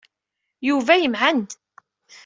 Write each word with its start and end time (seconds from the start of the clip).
Yuba 0.67 0.93
yemɛen. 0.97 1.41